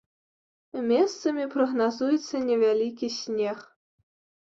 [0.91, 3.57] Месцамі прагназуецца невялікі снег.